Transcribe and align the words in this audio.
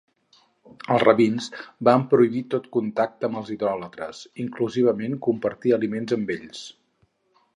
Els 0.93 1.01
rabins 1.03 1.49
van 1.89 2.05
prohibir 2.13 2.41
tot 2.53 2.65
contacte 2.79 3.29
amb 3.29 3.39
els 3.43 3.51
idòlatres, 3.57 4.23
inclusivament 4.47 5.19
compartir 5.29 5.75
aliments 5.77 6.17
amb 6.21 6.33
ells. 6.39 6.67